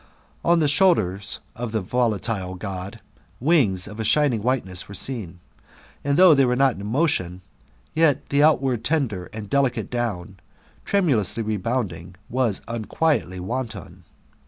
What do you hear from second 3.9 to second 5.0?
a shining whiteness were